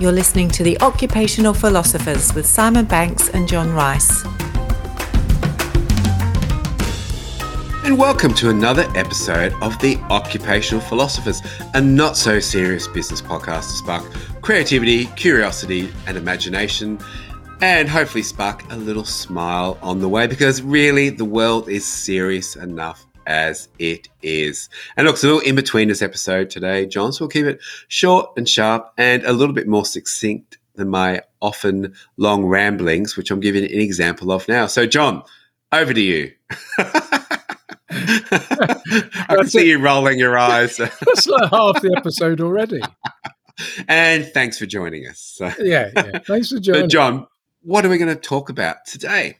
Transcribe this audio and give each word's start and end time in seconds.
You're 0.00 0.12
listening 0.12 0.48
to 0.50 0.62
The 0.62 0.80
Occupational 0.80 1.52
Philosophers 1.52 2.32
with 2.32 2.46
Simon 2.46 2.84
Banks 2.84 3.30
and 3.30 3.48
John 3.48 3.72
Rice. 3.72 4.24
And 7.84 7.98
welcome 7.98 8.32
to 8.34 8.50
another 8.50 8.84
episode 8.94 9.54
of 9.60 9.76
The 9.80 9.98
Occupational 10.08 10.80
Philosophers, 10.82 11.42
a 11.74 11.80
not 11.80 12.16
so 12.16 12.38
serious 12.38 12.86
business 12.86 13.20
podcast 13.20 13.70
to 13.70 13.76
spark 13.78 14.04
creativity, 14.40 15.06
curiosity, 15.16 15.92
and 16.06 16.16
imagination, 16.16 17.00
and 17.60 17.88
hopefully 17.88 18.22
spark 18.22 18.70
a 18.70 18.76
little 18.76 19.04
smile 19.04 19.78
on 19.82 19.98
the 19.98 20.08
way 20.08 20.28
because 20.28 20.62
really 20.62 21.10
the 21.10 21.24
world 21.24 21.68
is 21.68 21.84
serious 21.84 22.54
enough 22.54 23.07
as 23.28 23.68
it 23.78 24.08
is. 24.22 24.68
And 24.96 25.06
look, 25.06 25.14
it's 25.14 25.22
a 25.22 25.26
little 25.26 25.42
in 25.42 25.54
between 25.54 25.88
this 25.88 26.02
episode 26.02 26.50
today, 26.50 26.86
John. 26.86 27.12
So 27.12 27.24
we'll 27.24 27.28
keep 27.28 27.44
it 27.44 27.60
short 27.86 28.30
and 28.36 28.48
sharp 28.48 28.90
and 28.96 29.22
a 29.24 29.32
little 29.32 29.54
bit 29.54 29.68
more 29.68 29.84
succinct 29.84 30.58
than 30.74 30.88
my 30.88 31.20
often 31.40 31.94
long 32.16 32.46
ramblings, 32.46 33.16
which 33.16 33.30
I'm 33.30 33.40
giving 33.40 33.64
an 33.64 33.70
example 33.70 34.32
of 34.32 34.48
now. 34.48 34.66
So, 34.66 34.86
John, 34.86 35.22
over 35.72 35.92
to 35.92 36.00
you. 36.00 36.32
I 37.90 39.26
can 39.28 39.46
see 39.46 39.68
you 39.68 39.78
rolling 39.78 40.18
your 40.18 40.38
eyes. 40.38 40.76
That's 40.78 41.26
like 41.26 41.50
half 41.50 41.82
the 41.82 41.94
episode 41.96 42.40
already. 42.40 42.80
And 43.88 44.24
thanks 44.24 44.58
for 44.58 44.66
joining 44.66 45.06
us. 45.06 45.38
yeah, 45.60 45.90
yeah. 45.94 46.18
Thanks 46.20 46.50
for 46.50 46.60
joining. 46.60 46.82
But 46.82 46.90
John, 46.90 47.26
what 47.62 47.84
are 47.84 47.90
we 47.90 47.98
going 47.98 48.14
to 48.14 48.20
talk 48.20 48.48
about 48.48 48.86
today? 48.86 49.36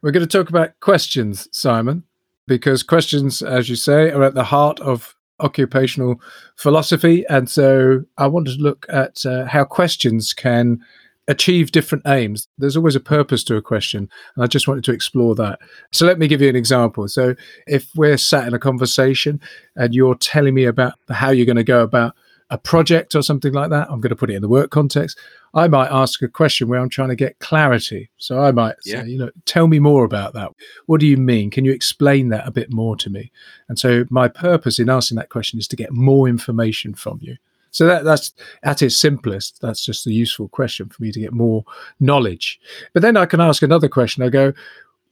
We're 0.00 0.12
going 0.12 0.26
to 0.26 0.38
talk 0.38 0.48
about 0.48 0.80
questions, 0.80 1.46
Simon 1.52 2.04
because 2.48 2.82
questions, 2.82 3.42
as 3.42 3.68
you 3.68 3.76
say, 3.76 4.10
are 4.10 4.24
at 4.24 4.34
the 4.34 4.42
heart 4.42 4.80
of 4.80 5.14
occupational 5.38 6.20
philosophy. 6.56 7.24
And 7.28 7.48
so 7.48 8.02
I 8.16 8.26
wanted 8.26 8.56
to 8.56 8.62
look 8.62 8.86
at 8.88 9.24
uh, 9.24 9.44
how 9.44 9.64
questions 9.64 10.32
can 10.32 10.80
achieve 11.28 11.70
different 11.70 12.06
aims. 12.06 12.48
There's 12.56 12.76
always 12.76 12.96
a 12.96 13.00
purpose 13.00 13.44
to 13.44 13.56
a 13.56 13.62
question. 13.62 14.08
And 14.34 14.42
I 14.42 14.46
just 14.46 14.66
wanted 14.66 14.82
to 14.84 14.92
explore 14.92 15.34
that. 15.36 15.60
So 15.92 16.06
let 16.06 16.18
me 16.18 16.26
give 16.26 16.40
you 16.40 16.48
an 16.48 16.56
example. 16.56 17.06
So 17.06 17.34
if 17.66 17.90
we're 17.94 18.16
sat 18.16 18.48
in 18.48 18.54
a 18.54 18.58
conversation 18.58 19.40
and 19.76 19.94
you're 19.94 20.16
telling 20.16 20.54
me 20.54 20.64
about 20.64 20.94
how 21.10 21.30
you're 21.30 21.46
going 21.46 21.56
to 21.56 21.62
go 21.64 21.82
about 21.82 22.16
a 22.50 22.58
project 22.58 23.14
or 23.14 23.22
something 23.22 23.52
like 23.52 23.70
that, 23.70 23.90
I'm 23.90 24.00
going 24.00 24.10
to 24.10 24.16
put 24.16 24.30
it 24.30 24.34
in 24.34 24.42
the 24.42 24.48
work 24.48 24.70
context. 24.70 25.18
I 25.54 25.68
might 25.68 25.90
ask 25.90 26.22
a 26.22 26.28
question 26.28 26.68
where 26.68 26.80
I'm 26.80 26.88
trying 26.88 27.10
to 27.10 27.16
get 27.16 27.38
clarity. 27.40 28.10
So 28.16 28.40
I 28.40 28.52
might 28.52 28.76
yeah. 28.84 29.02
say, 29.02 29.08
you 29.08 29.18
know, 29.18 29.30
tell 29.44 29.66
me 29.66 29.78
more 29.78 30.04
about 30.04 30.32
that. 30.34 30.52
What 30.86 31.00
do 31.00 31.06
you 31.06 31.16
mean? 31.16 31.50
Can 31.50 31.64
you 31.64 31.72
explain 31.72 32.28
that 32.28 32.46
a 32.46 32.50
bit 32.50 32.72
more 32.72 32.96
to 32.96 33.10
me? 33.10 33.30
And 33.68 33.78
so 33.78 34.04
my 34.10 34.28
purpose 34.28 34.78
in 34.78 34.88
asking 34.88 35.16
that 35.16 35.30
question 35.30 35.58
is 35.58 35.68
to 35.68 35.76
get 35.76 35.92
more 35.92 36.28
information 36.28 36.94
from 36.94 37.18
you. 37.20 37.36
So 37.70 37.86
that, 37.86 38.04
that's 38.04 38.32
at 38.62 38.80
its 38.80 38.96
simplest. 38.96 39.60
That's 39.60 39.84
just 39.84 40.06
a 40.06 40.12
useful 40.12 40.48
question 40.48 40.88
for 40.88 41.02
me 41.02 41.12
to 41.12 41.20
get 41.20 41.32
more 41.32 41.64
knowledge. 42.00 42.58
But 42.94 43.02
then 43.02 43.16
I 43.16 43.26
can 43.26 43.40
ask 43.40 43.62
another 43.62 43.88
question. 43.88 44.22
I 44.22 44.30
go, 44.30 44.54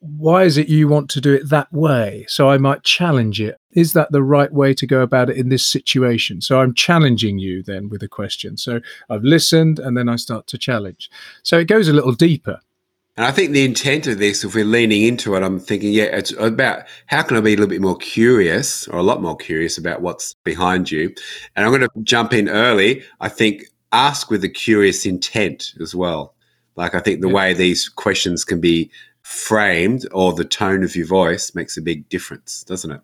why 0.00 0.44
is 0.44 0.58
it 0.58 0.68
you 0.68 0.88
want 0.88 1.10
to 1.10 1.20
do 1.20 1.34
it 1.34 1.48
that 1.50 1.72
way? 1.72 2.24
So 2.28 2.48
I 2.48 2.58
might 2.58 2.82
challenge 2.82 3.40
it. 3.40 3.58
Is 3.72 3.92
that 3.92 4.12
the 4.12 4.22
right 4.22 4.52
way 4.52 4.74
to 4.74 4.86
go 4.86 5.00
about 5.00 5.30
it 5.30 5.36
in 5.36 5.48
this 5.48 5.66
situation? 5.66 6.40
So 6.40 6.60
I'm 6.60 6.74
challenging 6.74 7.38
you 7.38 7.62
then 7.62 7.88
with 7.88 8.02
a 8.02 8.08
question. 8.08 8.56
So 8.56 8.80
I've 9.10 9.24
listened 9.24 9.78
and 9.78 9.96
then 9.96 10.08
I 10.08 10.16
start 10.16 10.46
to 10.48 10.58
challenge. 10.58 11.10
So 11.42 11.58
it 11.58 11.68
goes 11.68 11.88
a 11.88 11.92
little 11.92 12.12
deeper. 12.12 12.60
And 13.16 13.24
I 13.24 13.30
think 13.30 13.52
the 13.52 13.64
intent 13.64 14.06
of 14.06 14.18
this, 14.18 14.44
if 14.44 14.54
we're 14.54 14.64
leaning 14.64 15.02
into 15.02 15.34
it, 15.36 15.42
I'm 15.42 15.58
thinking, 15.58 15.92
yeah, 15.92 16.04
it's 16.04 16.32
about 16.32 16.84
how 17.06 17.22
can 17.22 17.38
I 17.38 17.40
be 17.40 17.54
a 17.54 17.56
little 17.56 17.66
bit 17.66 17.80
more 17.80 17.96
curious 17.96 18.86
or 18.88 18.98
a 18.98 19.02
lot 19.02 19.22
more 19.22 19.36
curious 19.36 19.78
about 19.78 20.02
what's 20.02 20.34
behind 20.44 20.90
you. 20.90 21.14
And 21.54 21.64
I'm 21.64 21.72
going 21.72 21.88
to 21.88 22.02
jump 22.02 22.34
in 22.34 22.50
early. 22.50 23.02
I 23.20 23.30
think 23.30 23.64
ask 23.92 24.30
with 24.30 24.44
a 24.44 24.50
curious 24.50 25.06
intent 25.06 25.72
as 25.80 25.94
well. 25.94 26.34
Like 26.76 26.94
I 26.94 27.00
think 27.00 27.22
the 27.22 27.28
yeah. 27.28 27.34
way 27.34 27.54
these 27.54 27.88
questions 27.88 28.44
can 28.44 28.60
be 28.60 28.90
framed 29.26 30.06
or 30.12 30.32
the 30.32 30.44
tone 30.44 30.84
of 30.84 30.94
your 30.94 31.06
voice 31.06 31.52
makes 31.52 31.76
a 31.76 31.82
big 31.82 32.08
difference, 32.08 32.62
doesn't 32.62 32.92
it? 32.92 33.00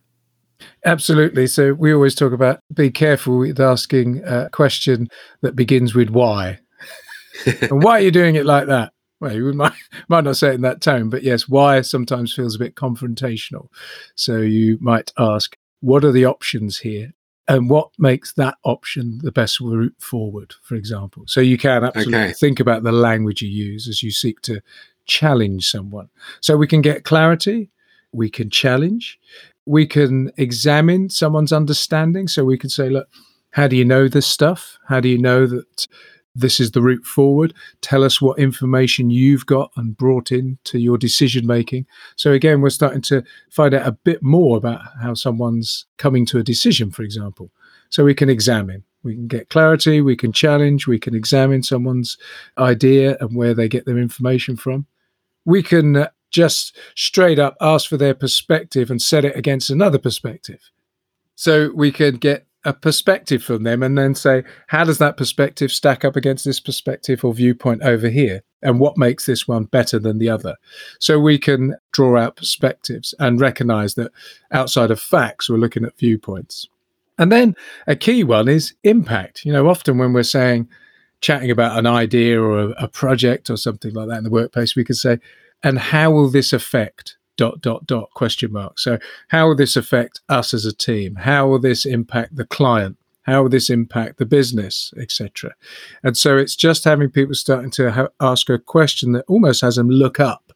Absolutely. 0.85 1.49
So 1.49 1.75
we 1.75 1.93
always 1.93 2.15
talk 2.15 2.33
about 2.33 2.61
be 2.73 2.93
careful 2.93 3.39
with 3.39 3.59
asking 3.59 4.23
a 4.25 4.49
question 4.51 5.09
that 5.41 5.57
begins 5.57 5.97
with 5.97 6.11
why. 6.11 6.61
and 7.47 7.83
why 7.83 7.99
are 7.99 8.03
you 8.03 8.13
doing 8.13 8.37
it 8.37 8.47
like 8.47 8.69
that? 8.69 8.93
Well, 9.21 9.35
you 9.35 9.53
might, 9.53 9.73
might 10.09 10.23
not 10.23 10.37
say 10.37 10.51
it 10.51 10.55
in 10.55 10.61
that 10.61 10.81
tone, 10.81 11.11
but 11.11 11.25
yes, 11.25 11.49
why 11.49 11.81
sometimes 11.81 12.33
feels 12.33 12.55
a 12.55 12.61
bit 12.61 12.77
confrontational. 12.77 13.67
So 14.15 14.39
you 14.39 14.79
might 14.81 15.13
ask, 15.19 15.57
what 15.81 16.05
are 16.05 16.13
the 16.13 16.27
options 16.27 16.79
here? 16.79 17.15
And 17.49 17.69
what 17.69 17.91
makes 17.99 18.33
that 18.35 18.55
option 18.65 19.19
the 19.25 19.33
best 19.33 19.59
route 19.59 19.97
forward, 19.99 20.55
for 20.63 20.77
example? 20.77 21.25
So 21.27 21.41
you 21.41 21.59
can 21.59 21.83
absolutely 21.83 22.15
okay. 22.15 22.33
think 22.33 22.61
about 22.61 22.85
the 22.85 22.93
language 22.93 23.43
you 23.43 23.49
use 23.49 23.89
as 23.89 24.05
you 24.05 24.13
seek 24.13 24.41
to 24.43 24.63
challenge 25.07 25.69
someone. 25.69 26.09
So 26.41 26.57
we 26.57 26.67
can 26.67 26.81
get 26.81 27.05
clarity, 27.05 27.71
we 28.13 28.31
can 28.31 28.51
challenge, 28.51 29.19
we 29.67 29.87
can 29.87 30.31
examine 30.37 31.09
someone's 31.09 31.53
understanding. 31.53 32.29
So 32.29 32.45
we 32.45 32.59
can 32.59 32.71
say, 32.71 32.89
look, 32.89 33.09
how 33.51 33.69
do 33.69 33.77
you 33.77 33.85
know 33.85 34.09
this 34.09 34.27
stuff? 34.27 34.79
How 34.89 35.01
do 35.01 35.09
you 35.09 35.19
know 35.19 35.47
that 35.47 35.87
this 36.35 36.59
is 36.59 36.71
the 36.71 36.81
route 36.83 37.05
forward? 37.05 37.55
Tell 37.83 38.03
us 38.03 38.21
what 38.21 38.39
information 38.39 39.11
you've 39.11 39.47
got 39.47 39.71
and 39.77 39.97
brought 39.97 40.33
in 40.33 40.59
to 40.65 40.79
your 40.79 40.99
decision 40.99 41.47
making. 41.47 41.87
So 42.17 42.33
again, 42.33 42.61
we're 42.61 42.71
starting 42.71 43.03
to 43.03 43.23
find 43.51 43.75
out 43.75 43.87
a 43.87 43.93
bit 43.93 44.23
more 44.23 44.57
about 44.57 44.81
how 45.01 45.15
someone's 45.15 45.87
coming 45.99 46.25
to 46.27 46.39
a 46.39 46.43
decision, 46.43 46.91
for 46.91 47.03
example. 47.03 47.51
So 47.91 48.05
we 48.05 48.15
can 48.15 48.31
examine. 48.31 48.85
We 49.05 49.15
can 49.15 49.27
get 49.27 49.51
clarity, 49.51 50.01
we 50.01 50.17
can 50.17 50.33
challenge, 50.33 50.87
we 50.87 50.99
can 50.99 51.15
examine 51.15 51.65
someone's 51.65 52.17
idea 52.57 53.17
and 53.21 53.37
where 53.37 53.53
they 53.53 53.69
get 53.69 53.85
their 53.85 53.99
information 53.99 54.57
from 54.57 54.87
we 55.45 55.63
can 55.63 56.07
just 56.31 56.77
straight 56.97 57.39
up 57.39 57.57
ask 57.61 57.89
for 57.89 57.97
their 57.97 58.15
perspective 58.15 58.91
and 58.91 59.01
set 59.01 59.25
it 59.25 59.37
against 59.37 59.71
another 59.71 59.99
perspective. 59.99 60.71
So 61.35 61.71
we 61.75 61.93
can 61.93 62.17
get 62.17 62.47
a 62.65 62.73
perspective 62.73 63.43
from 63.43 63.65
them 63.65 63.83
and 63.83 63.99
then 63.99 64.15
say, 64.15 64.45
how 64.69 64.85
does 64.85 64.99
that 64.99 65.17
perspective 65.17 65.73
stack 65.73 66.05
up 66.05 66.17
against 66.17 66.45
this 66.45 66.61
perspective 66.61 67.25
or 67.25 67.35
viewpoint 67.35 67.83
over 67.83 68.09
here? 68.09 68.43
And 68.63 68.79
what 68.79 68.97
makes 68.97 69.27
this 69.27 69.49
one 69.49 69.65
better 69.65 69.99
than 69.99 70.19
the 70.19 70.29
other? 70.29 70.57
So 71.01 71.19
we 71.19 71.39
can 71.39 71.75
draw 71.93 72.17
out 72.17 72.37
perspectives 72.37 73.15
and 73.19 73.41
recognize 73.41 73.95
that 73.95 74.13
outside 74.53 74.93
of 74.93 75.01
facts, 75.01 75.51
we're 75.51 75.57
looking 75.57 75.85
at 75.85 75.99
viewpoints. 75.99 76.69
And 77.19 77.33
then 77.33 77.57
a 77.89 77.97
key 77.97 78.23
one 78.23 78.49
is 78.49 78.75
impact. 78.85 79.45
You 79.45 79.53
know, 79.53 79.69
often 79.69 79.99
when 79.99 80.13
we're 80.13 80.23
saying, 80.23 80.69
chatting 81.23 81.51
about 81.51 81.79
an 81.79 81.87
idea 81.87 82.39
or 82.41 82.59
a, 82.59 82.69
a 82.73 82.89
project 82.89 83.49
or 83.49 83.57
something 83.57 83.95
like 83.95 84.09
that 84.09 84.19
in 84.19 84.25
the 84.25 84.31
workplace, 84.31 84.77
we 84.77 84.85
could 84.85 84.97
say, 84.97 85.19
and 85.63 85.79
how 85.79 86.11
will 86.11 86.29
this 86.29 86.53
affect 86.53 87.17
dot 87.37 87.63
dot 87.63 87.87
dot? 87.87 88.11
question 88.15 88.53
mark. 88.53 88.79
So 88.79 88.99
how 89.29 89.49
will 89.49 89.57
this 89.57 89.77
affect 89.77 90.21
us 90.29 90.53
as 90.53 90.67
a 90.67 90.75
team? 90.75 91.15
How 91.15 91.49
will 91.49 91.61
this 91.61 91.87
impact 91.87 92.37
the 92.37 92.45
client? 92.45 92.99
How 93.23 93.43
will 93.43 93.49
this 93.49 93.71
impact 93.71 94.19
the 94.19 94.27
business 94.27 94.93
etc 94.99 95.55
and 96.03 96.17
so 96.17 96.37
it's 96.37 96.57
just 96.57 96.83
having 96.83 97.09
people 97.09 97.37
starting 97.37 97.71
to 97.71 97.93
ha- 97.93 98.09
ask 98.21 98.51
a 98.51 98.59
question 98.59 99.13
that 99.13 99.25
almost 99.29 99.61
has 99.61 99.77
them 99.77 99.89
look 99.89 100.19
up 100.19 100.53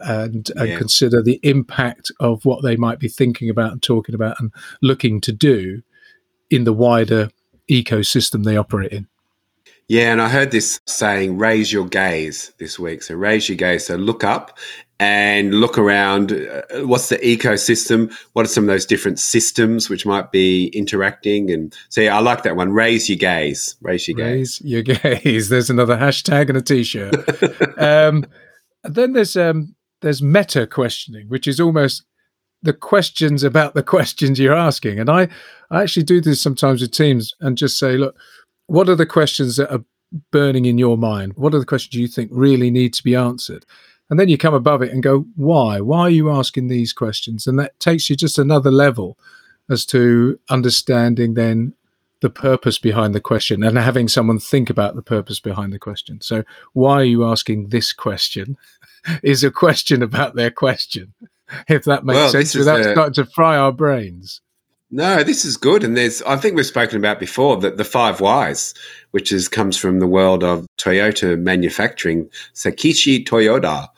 and, 0.00 0.50
and 0.56 0.76
consider 0.76 1.22
the 1.22 1.38
impact 1.44 2.10
of 2.18 2.44
what 2.44 2.62
they 2.62 2.74
might 2.74 2.98
be 2.98 3.08
thinking 3.08 3.48
about 3.48 3.70
and 3.70 3.82
talking 3.82 4.14
about 4.14 4.40
and 4.40 4.52
looking 4.82 5.20
to 5.20 5.30
do 5.30 5.82
in 6.50 6.64
the 6.64 6.72
wider 6.72 7.30
ecosystem 7.70 8.42
they 8.42 8.56
operate 8.56 8.92
in 8.92 9.06
yeah, 9.90 10.12
and 10.12 10.22
I 10.22 10.28
heard 10.28 10.52
this 10.52 10.78
saying, 10.86 11.36
raise 11.36 11.72
your 11.72 11.84
gaze 11.84 12.52
this 12.60 12.78
week. 12.78 13.02
So 13.02 13.16
raise 13.16 13.48
your 13.48 13.56
gaze. 13.56 13.86
So 13.86 13.96
look 13.96 14.22
up 14.22 14.56
and 15.00 15.52
look 15.52 15.78
around. 15.78 16.30
Uh, 16.30 16.86
what's 16.86 17.08
the 17.08 17.16
ecosystem? 17.16 18.16
What 18.34 18.44
are 18.44 18.48
some 18.48 18.62
of 18.62 18.68
those 18.68 18.86
different 18.86 19.18
systems 19.18 19.90
which 19.90 20.06
might 20.06 20.30
be 20.30 20.68
interacting? 20.68 21.50
And 21.50 21.76
so 21.88 22.02
yeah, 22.02 22.16
I 22.16 22.20
like 22.20 22.44
that 22.44 22.54
one. 22.54 22.70
Raise 22.70 23.08
your 23.08 23.18
gaze. 23.18 23.74
Raise 23.80 24.06
your 24.06 24.16
raise 24.18 24.60
gaze. 24.60 24.70
your 24.70 24.82
gaze. 25.22 25.48
There's 25.48 25.70
another 25.70 25.96
hashtag 25.96 26.50
and 26.50 26.58
a 26.58 26.62
t-shirt. 26.62 27.78
um, 27.80 28.24
then 28.84 29.12
there's 29.14 29.36
um, 29.36 29.74
there's 30.02 30.22
meta 30.22 30.68
questioning, 30.68 31.28
which 31.28 31.48
is 31.48 31.58
almost 31.58 32.04
the 32.62 32.72
questions 32.72 33.42
about 33.42 33.74
the 33.74 33.82
questions 33.96 34.38
you're 34.38 34.54
asking. 34.54 35.00
And 35.00 35.10
I, 35.10 35.28
I 35.68 35.82
actually 35.82 36.04
do 36.04 36.20
this 36.20 36.40
sometimes 36.40 36.80
with 36.80 36.92
teams 36.92 37.34
and 37.40 37.58
just 37.58 37.76
say, 37.76 37.96
look, 37.96 38.14
what 38.70 38.88
are 38.88 38.94
the 38.94 39.04
questions 39.04 39.56
that 39.56 39.72
are 39.72 39.84
burning 40.30 40.64
in 40.64 40.78
your 40.78 40.96
mind? 40.96 41.32
What 41.34 41.54
are 41.54 41.58
the 41.58 41.66
questions 41.66 41.94
you 41.94 42.06
think 42.06 42.30
really 42.32 42.70
need 42.70 42.94
to 42.94 43.02
be 43.02 43.16
answered? 43.16 43.66
And 44.08 44.18
then 44.18 44.28
you 44.28 44.38
come 44.38 44.54
above 44.54 44.80
it 44.80 44.92
and 44.92 45.02
go, 45.02 45.26
why? 45.34 45.80
Why 45.80 46.02
are 46.02 46.10
you 46.10 46.30
asking 46.30 46.68
these 46.68 46.92
questions? 46.92 47.48
And 47.48 47.58
that 47.58 47.78
takes 47.80 48.08
you 48.08 48.14
just 48.14 48.38
another 48.38 48.70
level 48.70 49.18
as 49.68 49.84
to 49.86 50.38
understanding 50.50 51.34
then 51.34 51.74
the 52.20 52.30
purpose 52.30 52.78
behind 52.78 53.12
the 53.12 53.20
question 53.20 53.64
and 53.64 53.76
having 53.76 54.06
someone 54.06 54.38
think 54.38 54.70
about 54.70 54.94
the 54.94 55.02
purpose 55.02 55.40
behind 55.40 55.72
the 55.72 55.78
question. 55.78 56.20
So, 56.20 56.44
why 56.72 57.00
are 57.00 57.04
you 57.04 57.24
asking 57.24 57.70
this 57.70 57.92
question? 57.92 58.56
is 59.22 59.42
a 59.42 59.50
question 59.50 60.02
about 60.02 60.34
their 60.36 60.50
question, 60.50 61.14
if 61.68 61.84
that 61.84 62.04
makes 62.04 62.16
well, 62.16 62.30
sense, 62.30 62.54
without 62.54 62.80
a... 62.80 62.92
starting 62.92 63.14
to 63.14 63.24
fry 63.24 63.56
our 63.56 63.72
brains. 63.72 64.40
No, 64.92 65.22
this 65.22 65.44
is 65.44 65.56
good. 65.56 65.84
And 65.84 65.96
there's, 65.96 66.20
I 66.22 66.36
think 66.36 66.56
we've 66.56 66.66
spoken 66.66 66.98
about 66.98 67.20
before 67.20 67.56
that 67.58 67.76
the 67.76 67.84
five 67.84 68.20
whys, 68.20 68.74
which 69.12 69.30
is 69.30 69.48
comes 69.48 69.76
from 69.76 70.00
the 70.00 70.06
world 70.06 70.42
of 70.42 70.66
Toyota 70.78 71.38
manufacturing. 71.38 72.28
Sakichi 72.54 73.24
Toyoda, 73.24 73.88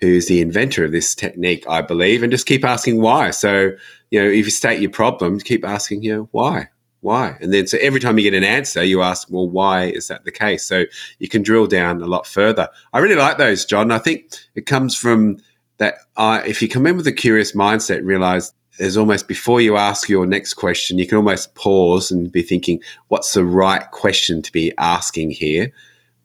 who's 0.00 0.26
the 0.26 0.40
inventor 0.40 0.84
of 0.84 0.92
this 0.92 1.16
technique, 1.16 1.64
I 1.68 1.80
believe, 1.80 2.22
and 2.22 2.30
just 2.30 2.46
keep 2.46 2.64
asking 2.64 3.00
why. 3.00 3.30
So, 3.30 3.72
you 4.10 4.22
know, 4.22 4.28
if 4.28 4.44
you 4.44 4.50
state 4.50 4.80
your 4.80 4.90
problem, 4.90 5.40
keep 5.40 5.64
asking, 5.64 6.04
you 6.04 6.14
know, 6.14 6.28
why? 6.30 6.68
Why? 7.00 7.36
And 7.40 7.52
then 7.52 7.66
so 7.66 7.78
every 7.78 7.98
time 7.98 8.16
you 8.16 8.30
get 8.30 8.36
an 8.36 8.44
answer, 8.44 8.84
you 8.84 9.02
ask, 9.02 9.28
well, 9.28 9.48
why 9.48 9.86
is 9.86 10.06
that 10.08 10.24
the 10.24 10.32
case? 10.32 10.64
So 10.64 10.84
you 11.18 11.28
can 11.28 11.42
drill 11.42 11.66
down 11.66 12.00
a 12.02 12.06
lot 12.06 12.26
further. 12.26 12.68
I 12.92 13.00
really 13.00 13.16
like 13.16 13.38
those, 13.38 13.64
John. 13.64 13.90
I 13.90 13.98
think 13.98 14.32
it 14.54 14.66
comes 14.66 14.94
from 14.96 15.38
that 15.78 15.96
uh, 16.16 16.42
if 16.46 16.62
you 16.62 16.68
come 16.68 16.86
in 16.86 16.96
with 16.96 17.06
a 17.06 17.12
curious 17.12 17.52
mindset, 17.52 18.04
realize 18.04 18.52
there's 18.78 18.96
almost 18.96 19.28
before 19.28 19.60
you 19.60 19.76
ask 19.76 20.08
your 20.08 20.26
next 20.26 20.54
question, 20.54 20.98
you 20.98 21.06
can 21.06 21.16
almost 21.16 21.54
pause 21.54 22.10
and 22.10 22.30
be 22.30 22.42
thinking, 22.42 22.80
what's 23.08 23.32
the 23.34 23.44
right 23.44 23.90
question 23.90 24.42
to 24.42 24.52
be 24.52 24.72
asking 24.78 25.30
here 25.30 25.72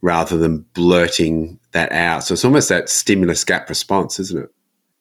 rather 0.02 0.38
than 0.38 0.66
blurting 0.74 1.60
that 1.72 1.92
out. 1.92 2.24
So 2.24 2.34
it's 2.34 2.46
almost 2.46 2.70
that 2.70 2.90
stimulus 2.90 3.44
gap 3.44 3.70
response, 3.70 4.20
isn't 4.20 4.44
it? 4.44 4.50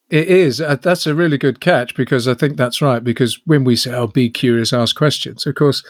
It 0.09 0.27
is. 0.27 0.59
Uh, 0.59 0.75
that's 0.75 1.07
a 1.07 1.15
really 1.15 1.37
good 1.37 1.61
catch 1.61 1.95
because 1.95 2.27
I 2.27 2.33
think 2.33 2.57
that's 2.57 2.81
right. 2.81 3.03
Because 3.03 3.39
when 3.45 3.63
we 3.63 3.75
say, 3.75 3.93
"Oh, 3.93 4.07
be 4.07 4.29
curious, 4.29 4.73
ask 4.73 4.95
questions," 4.95 5.45
of 5.45 5.55
course, 5.55 5.83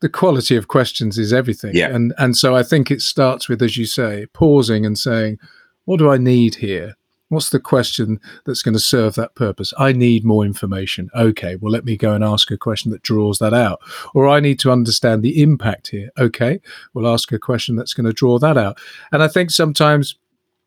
the 0.00 0.08
quality 0.08 0.54
of 0.54 0.68
questions 0.68 1.18
is 1.18 1.32
everything. 1.32 1.74
Yeah. 1.74 1.88
And 1.88 2.14
and 2.16 2.36
so 2.36 2.54
I 2.54 2.62
think 2.62 2.90
it 2.90 3.00
starts 3.00 3.48
with, 3.48 3.60
as 3.62 3.76
you 3.76 3.84
say, 3.84 4.26
pausing 4.32 4.86
and 4.86 4.96
saying, 4.96 5.38
"What 5.84 5.98
do 5.98 6.08
I 6.08 6.16
need 6.16 6.56
here? 6.56 6.94
What's 7.28 7.50
the 7.50 7.58
question 7.58 8.20
that's 8.44 8.62
going 8.62 8.74
to 8.74 8.80
serve 8.80 9.14
that 9.16 9.34
purpose? 9.34 9.72
I 9.76 9.92
need 9.92 10.24
more 10.24 10.44
information. 10.44 11.10
Okay, 11.14 11.56
well, 11.56 11.72
let 11.72 11.84
me 11.84 11.96
go 11.96 12.12
and 12.12 12.22
ask 12.22 12.50
a 12.50 12.56
question 12.56 12.92
that 12.92 13.02
draws 13.02 13.38
that 13.40 13.52
out. 13.52 13.80
Or 14.14 14.28
I 14.28 14.38
need 14.38 14.60
to 14.60 14.70
understand 14.70 15.22
the 15.22 15.42
impact 15.42 15.88
here. 15.88 16.10
Okay, 16.18 16.60
we'll 16.94 17.12
ask 17.12 17.32
a 17.32 17.38
question 17.38 17.74
that's 17.74 17.94
going 17.94 18.06
to 18.06 18.12
draw 18.12 18.38
that 18.38 18.56
out. 18.56 18.78
And 19.10 19.22
I 19.22 19.28
think 19.28 19.50
sometimes, 19.50 20.14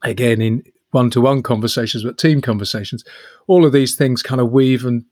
again, 0.04 0.42
in 0.42 0.64
one 0.92 1.10
to 1.12 1.22
one 1.22 1.44
conversations, 1.44 2.04
but 2.04 2.18
team 2.18 2.42
conversations, 2.42 3.06
all 3.48 3.66
of 3.66 3.72
these 3.72 3.96
things 3.96 4.22
kind 4.22 4.42
of 4.42 4.52
weave 4.52 4.86
and 4.86 5.06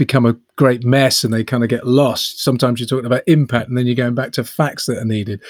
become 0.00 0.24
a 0.24 0.36
great 0.56 0.82
mess 0.82 1.24
and 1.24 1.32
they 1.32 1.44
kind 1.44 1.62
of 1.62 1.68
get 1.68 1.86
lost. 1.86 2.42
Sometimes 2.42 2.80
you're 2.80 2.86
talking 2.86 3.04
about 3.04 3.22
impact 3.26 3.68
and 3.68 3.76
then 3.76 3.86
you're 3.86 3.94
going 3.94 4.14
back 4.14 4.32
to 4.32 4.44
facts 4.44 4.86
that 4.86 4.96
are 4.96 5.04
needed. 5.04 5.42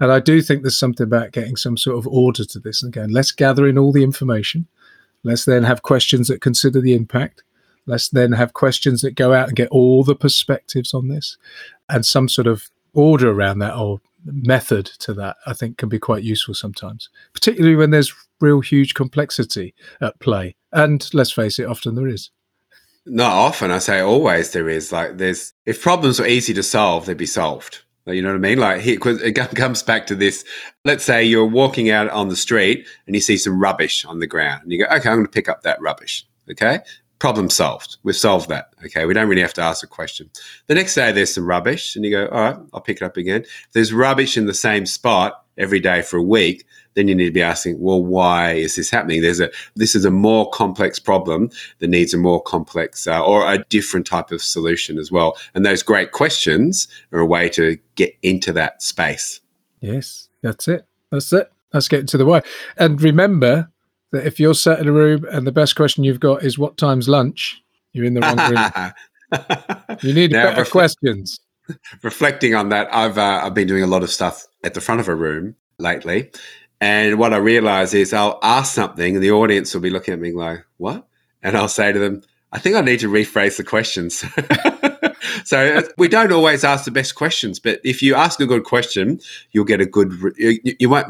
And 0.00 0.10
I 0.10 0.18
do 0.18 0.40
think 0.40 0.62
there's 0.62 0.78
something 0.78 1.04
about 1.04 1.32
getting 1.32 1.56
some 1.56 1.76
sort 1.76 1.98
of 1.98 2.06
order 2.06 2.46
to 2.46 2.58
this 2.58 2.82
and 2.82 2.90
going, 2.90 3.10
let's 3.10 3.32
gather 3.32 3.68
in 3.68 3.76
all 3.76 3.92
the 3.92 4.02
information. 4.02 4.66
Let's 5.24 5.44
then 5.44 5.62
have 5.62 5.82
questions 5.82 6.28
that 6.28 6.40
consider 6.40 6.80
the 6.80 6.94
impact. 6.94 7.42
Let's 7.84 8.08
then 8.08 8.32
have 8.32 8.54
questions 8.54 9.02
that 9.02 9.14
go 9.14 9.34
out 9.34 9.48
and 9.48 9.56
get 9.56 9.68
all 9.68 10.02
the 10.04 10.16
perspectives 10.16 10.94
on 10.94 11.08
this 11.08 11.36
and 11.90 12.06
some 12.06 12.30
sort 12.30 12.46
of 12.46 12.70
order 12.94 13.30
around 13.30 13.58
that 13.58 13.76
or 13.76 14.00
method 14.24 14.86
to 14.86 15.12
that, 15.14 15.36
I 15.46 15.52
think 15.52 15.76
can 15.76 15.90
be 15.90 15.98
quite 15.98 16.22
useful 16.22 16.54
sometimes, 16.54 17.10
particularly 17.34 17.76
when 17.76 17.90
there's 17.90 18.14
real 18.40 18.60
huge 18.60 18.94
complexity 18.94 19.74
at 20.00 20.18
play. 20.18 20.56
And 20.72 21.06
let's 21.12 21.30
face 21.30 21.58
it, 21.58 21.66
often 21.66 21.94
there 21.94 22.08
is. 22.08 22.30
Not 23.08 23.32
often. 23.32 23.70
I 23.70 23.78
say 23.78 24.00
always 24.00 24.52
there 24.52 24.68
is. 24.68 24.92
Like 24.92 25.18
there's 25.18 25.52
if 25.66 25.82
problems 25.82 26.20
were 26.20 26.26
easy 26.26 26.54
to 26.54 26.62
solve, 26.62 27.06
they'd 27.06 27.16
be 27.16 27.26
solved. 27.26 27.82
You 28.06 28.22
know 28.22 28.30
what 28.30 28.36
I 28.36 28.38
mean? 28.38 28.58
Like 28.58 28.86
it 28.86 29.56
comes 29.56 29.82
back 29.82 30.06
to 30.06 30.14
this. 30.14 30.44
Let's 30.84 31.04
say 31.04 31.24
you're 31.24 31.44
walking 31.44 31.90
out 31.90 32.08
on 32.10 32.28
the 32.28 32.36
street 32.36 32.86
and 33.06 33.14
you 33.14 33.20
see 33.20 33.36
some 33.36 33.60
rubbish 33.60 34.04
on 34.04 34.18
the 34.18 34.26
ground, 34.26 34.62
and 34.62 34.72
you 34.72 34.78
go, 34.78 34.84
"Okay, 34.86 35.10
I'm 35.10 35.16
going 35.16 35.26
to 35.26 35.30
pick 35.30 35.48
up 35.48 35.62
that 35.62 35.80
rubbish." 35.80 36.26
Okay, 36.50 36.80
problem 37.18 37.50
solved. 37.50 37.98
We've 38.04 38.16
solved 38.16 38.48
that. 38.48 38.72
Okay, 38.86 39.04
we 39.04 39.12
don't 39.12 39.28
really 39.28 39.42
have 39.42 39.52
to 39.54 39.62
ask 39.62 39.84
a 39.84 39.86
question. 39.86 40.30
The 40.68 40.74
next 40.74 40.94
day, 40.94 41.12
there's 41.12 41.34
some 41.34 41.44
rubbish, 41.44 41.96
and 41.96 42.04
you 42.04 42.10
go, 42.10 42.28
"All 42.28 42.40
right, 42.40 42.56
I'll 42.72 42.80
pick 42.80 42.98
it 42.98 43.04
up 43.04 43.18
again." 43.18 43.42
If 43.42 43.72
there's 43.74 43.92
rubbish 43.92 44.38
in 44.38 44.46
the 44.46 44.54
same 44.54 44.86
spot 44.86 45.44
every 45.58 45.80
day 45.80 46.02
for 46.02 46.16
a 46.16 46.22
week 46.22 46.64
then 46.98 47.06
you 47.06 47.14
need 47.14 47.26
to 47.26 47.30
be 47.30 47.42
asking, 47.42 47.78
well, 47.80 48.02
why 48.02 48.54
is 48.54 48.74
this 48.74 48.90
happening? 48.90 49.22
There's 49.22 49.38
a 49.38 49.50
this 49.76 49.94
is 49.94 50.04
a 50.04 50.10
more 50.10 50.50
complex 50.50 50.98
problem 50.98 51.48
that 51.78 51.86
needs 51.86 52.12
a 52.12 52.18
more 52.18 52.42
complex 52.42 53.06
uh, 53.06 53.24
or 53.24 53.50
a 53.50 53.64
different 53.68 54.04
type 54.04 54.32
of 54.32 54.42
solution 54.42 54.98
as 54.98 55.12
well. 55.12 55.38
And 55.54 55.64
those 55.64 55.84
great 55.84 56.10
questions 56.10 56.88
are 57.12 57.20
a 57.20 57.26
way 57.26 57.48
to 57.50 57.78
get 57.94 58.16
into 58.22 58.52
that 58.54 58.82
space. 58.82 59.40
Yes, 59.80 60.28
that's 60.42 60.66
it. 60.66 60.86
That's 61.12 61.32
it. 61.32 61.52
Let's 61.72 61.86
get 61.86 62.00
into 62.00 62.18
the 62.18 62.26
why. 62.26 62.42
And 62.76 63.00
remember 63.00 63.70
that 64.10 64.26
if 64.26 64.40
you're 64.40 64.54
sat 64.54 64.80
in 64.80 64.88
a 64.88 64.92
room 64.92 65.24
and 65.30 65.46
the 65.46 65.52
best 65.52 65.76
question 65.76 66.02
you've 66.02 66.18
got 66.18 66.42
is 66.42 66.58
what 66.58 66.76
time's 66.76 67.08
lunch, 67.08 67.62
you're 67.92 68.06
in 68.06 68.14
the 68.14 68.20
wrong 68.20 68.38
room. 68.50 69.98
you 70.02 70.14
need 70.14 70.32
now, 70.32 70.50
better 70.50 70.64
questions. 70.64 71.38
Reflecting 72.02 72.56
on 72.56 72.70
that, 72.70 72.92
I've 72.92 73.18
uh, 73.18 73.42
I've 73.44 73.54
been 73.54 73.68
doing 73.68 73.84
a 73.84 73.86
lot 73.86 74.02
of 74.02 74.10
stuff 74.10 74.47
at 74.64 74.74
the 74.74 74.80
front 74.80 75.00
of 75.00 75.08
a 75.08 75.14
room 75.14 75.56
lately, 75.78 76.30
and 76.80 77.18
what 77.18 77.32
I 77.32 77.38
realize 77.38 77.92
is 77.94 78.12
I'll 78.12 78.38
ask 78.42 78.74
something 78.74 79.16
and 79.16 79.22
the 79.22 79.32
audience 79.32 79.74
will 79.74 79.80
be 79.80 79.90
looking 79.90 80.14
at 80.14 80.20
me 80.20 80.32
like, 80.32 80.64
what? 80.76 81.06
And 81.42 81.56
I'll 81.56 81.68
say 81.68 81.92
to 81.92 81.98
them, 81.98 82.22
I 82.52 82.58
think 82.58 82.76
I 82.76 82.80
need 82.80 83.00
to 83.00 83.10
rephrase 83.10 83.56
the 83.56 83.64
questions. 83.64 84.24
so 85.44 85.76
uh, 85.76 85.82
we 85.98 86.08
don't 86.08 86.32
always 86.32 86.64
ask 86.64 86.84
the 86.84 86.90
best 86.90 87.14
questions, 87.14 87.58
but 87.58 87.80
if 87.84 88.00
you 88.00 88.14
ask 88.14 88.40
a 88.40 88.46
good 88.46 88.64
question, 88.64 89.20
you'll 89.52 89.64
get 89.64 89.80
a 89.80 89.86
good, 89.86 90.12
you, 90.36 90.58
you 90.78 90.88
won't, 90.88 91.08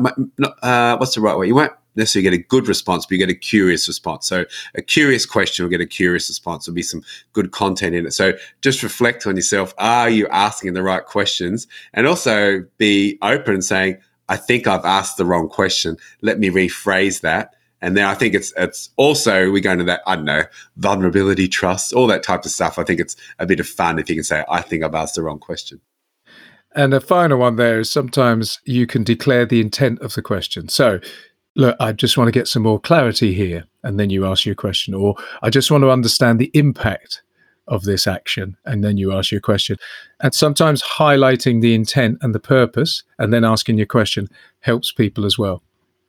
uh, 0.62 0.97
what's 0.97 1.15
the 1.15 1.21
right 1.21 1.37
way? 1.37 1.47
You 1.47 1.55
won't 1.55 1.73
necessarily 1.99 2.31
get 2.31 2.41
a 2.41 2.49
good 2.49 2.69
response, 2.69 3.05
but 3.05 3.12
you 3.12 3.19
get 3.19 3.29
a 3.29 3.35
curious 3.35 3.87
response. 3.87 4.27
So 4.27 4.45
a 4.75 4.83
curious 4.83 5.27
question 5.27 5.65
will 5.65 5.71
get 5.71 5.81
a 5.81 5.87
curious 5.87 6.29
response. 6.29 6.65
There'll 6.65 6.75
be 6.75 6.83
some 6.83 7.03
good 7.33 7.50
content 7.50 7.95
in 7.95 8.06
it. 8.06 8.15
So 8.15 8.33
just 8.62 8.83
reflect 8.83 9.27
on 9.27 9.37
yourself. 9.37 9.75
Are 9.79 10.09
you 10.09 10.27
asking 10.29 10.73
the 10.73 10.83
right 10.83 11.05
questions? 11.05 11.67
And 11.93 12.06
also 12.06 12.65
be 12.79 13.19
open 13.21 13.61
saying, 13.61 13.99
I 14.29 14.37
think 14.37 14.67
I've 14.67 14.85
asked 14.85 15.17
the 15.17 15.25
wrong 15.25 15.49
question. 15.49 15.97
Let 16.23 16.39
me 16.39 16.49
rephrase 16.49 17.21
that. 17.23 17.55
And 17.81 17.97
then 17.97 18.05
I 18.05 18.15
think 18.15 18.35
it's 18.35 18.53
it's 18.56 18.91
also 18.97 19.50
we 19.50 19.61
go 19.61 19.71
into 19.71 19.85
that 19.85 20.00
I 20.06 20.17
don't 20.17 20.25
know 20.25 20.45
vulnerability, 20.77 21.47
trust, 21.47 21.93
all 21.93 22.09
that 22.09 22.25
type 22.25 22.45
of 22.45 22.50
stuff. 22.50 22.77
I 22.79 22.83
think 22.83 22.99
it's 22.99 23.15
a 23.39 23.47
bit 23.47 23.61
of 23.61 23.69
fun 23.69 24.00
if 24.00 24.09
you 24.09 24.17
can 24.17 24.25
say 24.25 24.45
I 24.49 24.62
think 24.62 24.83
I've 24.83 24.97
asked 24.97 25.15
the 25.15 25.23
wrong 25.23 25.39
question. 25.39 25.81
And 26.75 26.93
the 26.93 27.00
final 27.00 27.39
one 27.39 27.56
there 27.56 27.81
is 27.81 27.91
sometimes 27.91 28.61
you 28.65 28.87
can 28.87 29.03
declare 29.03 29.47
the 29.47 29.61
intent 29.61 30.00
of 30.00 30.15
the 30.15 30.23
question. 30.23 30.69
So, 30.69 31.00
look, 31.58 31.76
I 31.78 31.93
just 31.93 32.16
want 32.16 32.28
to 32.28 32.32
get 32.32 32.49
some 32.49 32.62
more 32.62 32.81
clarity 32.81 33.34
here, 33.34 33.64
and 33.82 34.00
then 34.00 34.08
you 34.08 34.25
ask 34.25 34.46
your 34.46 34.55
question, 34.55 34.94
or 34.94 35.16
I 35.43 35.50
just 35.50 35.70
want 35.70 35.82
to 35.82 35.90
understand 35.90 36.38
the 36.38 36.50
impact 36.55 37.22
of 37.66 37.82
this 37.82 38.06
action 38.06 38.56
and 38.64 38.82
then 38.82 38.96
you 38.96 39.12
ask 39.12 39.31
your 39.31 39.43
question. 39.43 39.76
And 40.20 40.34
sometimes 40.34 40.82
highlighting 40.82 41.60
the 41.60 41.75
intent 41.75 42.16
and 42.22 42.34
the 42.34 42.40
purpose 42.40 43.02
and 43.19 43.31
then 43.31 43.44
asking 43.44 43.76
your 43.76 43.87
question 43.87 44.28
helps 44.61 44.90
people 44.90 45.26
as 45.26 45.38
well 45.38 45.62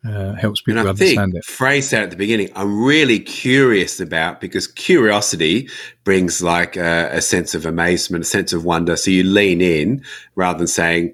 uh, 0.07 0.33
helps 0.35 0.62
people 0.62 0.88
understand 0.88 1.35
it. 1.35 1.43
Phrase 1.43 1.89
that 1.89 2.03
at 2.03 2.09
the 2.09 2.15
beginning 2.15 2.50
i'm 2.55 2.81
really 2.81 3.19
curious 3.19 4.00
about 4.00 4.39
because 4.39 4.65
curiosity 4.65 5.67
brings 6.05 6.41
like 6.41 6.77
a, 6.77 7.09
a 7.12 7.21
sense 7.21 7.53
of 7.53 7.65
amazement 7.65 8.24
a 8.24 8.27
sense 8.27 8.53
of 8.53 8.63
wonder. 8.63 8.95
So 8.95 9.12
you 9.12 9.24
lean 9.24 9.59
in 9.59 10.01
rather 10.35 10.57
than 10.57 10.67
saying 10.67 11.13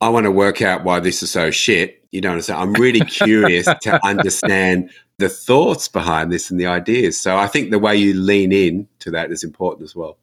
i 0.00 0.08
want 0.08 0.24
to 0.24 0.30
work 0.30 0.62
out 0.62 0.84
why 0.84 1.00
this 1.00 1.22
is 1.22 1.30
so 1.30 1.50
shit 1.50 2.04
you 2.10 2.20
don't 2.20 2.32
understand 2.32 2.60
i'm 2.60 2.72
really 2.74 3.00
curious 3.00 3.66
to 3.80 4.00
understand 4.06 4.90
the 5.18 5.28
thoughts 5.28 5.88
behind 5.88 6.32
this 6.32 6.50
and 6.50 6.58
the 6.58 6.66
ideas. 6.66 7.20
So 7.20 7.36
I 7.36 7.46
think 7.46 7.70
the 7.70 7.78
way 7.78 7.96
you 7.96 8.14
lean 8.14 8.52
in 8.52 8.88
to 9.00 9.10
that 9.12 9.30
is 9.30 9.44
important 9.44 9.84
as 9.84 9.94
well. 9.94 10.18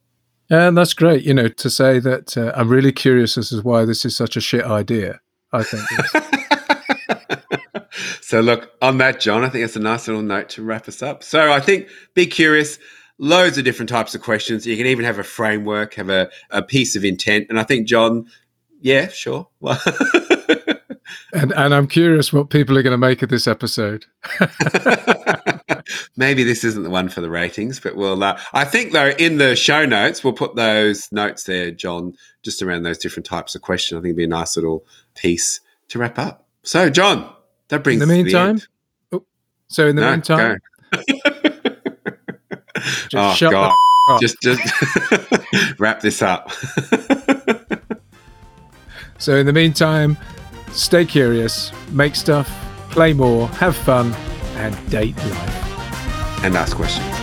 And 0.50 0.78
that's 0.78 0.94
great, 0.94 1.24
you 1.24 1.34
know, 1.34 1.48
to 1.48 1.70
say 1.70 2.00
that 2.00 2.38
uh, 2.38 2.52
I'm 2.56 2.68
really 2.68 2.92
curious 2.92 3.38
as 3.38 3.50
to 3.50 3.62
why 3.62 3.86
this 3.86 4.04
is 4.04 4.16
such 4.16 4.36
a 4.36 4.42
shit 4.42 4.66
idea. 4.66 5.22
I 5.54 5.64
think. 5.64 5.84
so 8.22 8.42
look, 8.42 8.72
on 8.82 8.98
that, 8.98 9.20
John, 9.20 9.44
I 9.44 9.50
think 9.50 9.64
it's 9.66 9.76
a 9.76 9.82
nice 9.82 10.08
little 10.08 10.24
note 10.24 10.50
to 10.50 10.64
wrap 10.64 10.88
us 10.88 11.02
up. 11.02 11.24
So 11.24 11.52
I 11.52 11.60
think 11.60 11.88
be 12.14 12.26
curious. 12.26 12.80
Loads 13.18 13.58
of 13.58 13.66
different 13.66 13.90
types 13.90 14.16
of 14.16 14.22
questions. 14.22 14.66
You 14.66 14.76
can 14.76 14.88
even 14.88 15.06
have 15.06 15.20
a 15.20 15.24
framework, 15.24 15.94
have 15.94 16.10
a, 16.10 16.30
a 16.50 16.64
piece 16.64 16.96
of 16.96 17.06
intent. 17.06 17.48
And 17.50 17.60
I 17.60 17.64
think, 17.64 17.88
John, 17.88 18.26
yeah, 18.82 19.08
sure. 19.08 19.48
and 21.34 21.52
and 21.54 21.74
I'm 21.74 21.88
curious 21.88 22.34
what 22.34 22.50
people 22.50 22.78
are 22.78 22.84
going 22.84 22.92
to 22.92 22.98
make 22.98 23.22
of 23.22 23.30
this 23.30 23.48
episode. 23.48 24.06
Maybe 26.18 26.44
this 26.44 26.64
isn't 26.64 26.84
the 26.84 26.90
one 26.90 27.10
for 27.10 27.22
the 27.22 27.30
ratings, 27.30 27.80
but 27.80 27.96
we'll. 27.96 28.24
Uh, 28.24 28.40
I 28.54 28.66
think 28.66 28.92
though, 28.92 29.10
in 29.10 29.38
the 29.38 29.56
show 29.56 29.86
notes, 29.86 30.24
we'll 30.24 30.34
put 30.34 30.56
those 30.56 31.12
notes 31.12 31.44
there, 31.44 31.72
John, 31.72 32.16
just 32.44 32.62
around 32.62 32.84
those 32.84 32.98
different 32.98 33.26
types 33.26 33.56
of 33.56 33.62
questions. 33.62 33.98
I 33.98 34.02
think 34.02 34.10
it'd 34.10 34.18
be 34.18 34.24
a 34.24 34.28
nice 34.28 34.56
little 34.56 34.86
piece 35.16 35.62
to 35.90 36.00
wrap 36.00 36.20
up. 36.20 36.46
So, 36.64 36.90
John, 36.90 37.34
that 37.70 37.84
brings. 37.84 38.02
In 38.02 38.08
the 38.08 38.14
meantime, 38.14 38.58
the 39.10 39.18
oh, 39.18 39.26
so 39.68 39.88
in 39.88 39.96
the 39.96 40.02
no, 40.02 40.12
meantime, 40.12 40.60
oh 43.16 43.38
God, 43.40 43.74
just 44.20 44.42
just 44.42 45.80
wrap 45.80 46.02
this 46.02 46.22
up. 46.22 46.52
So, 49.22 49.36
in 49.36 49.46
the 49.46 49.54
meantime 49.54 50.18
stay 50.72 51.06
curious, 51.06 51.72
make 51.92 52.16
stuff, 52.16 52.50
play 52.90 53.14
more, 53.14 53.48
have 53.50 53.76
fun, 53.76 54.14
and 54.56 54.90
date 54.90 55.16
life. 55.18 56.44
And 56.44 56.56
ask 56.56 56.76
questions. 56.76 57.21